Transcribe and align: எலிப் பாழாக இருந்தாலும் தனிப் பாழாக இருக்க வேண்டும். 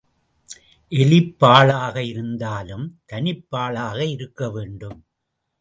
எலிப் 0.91 1.39
பாழாக 1.39 2.03
இருந்தாலும் 2.03 2.99
தனிப் 3.05 3.45
பாழாக 3.49 4.05
இருக்க 4.05 4.49
வேண்டும். 4.49 4.99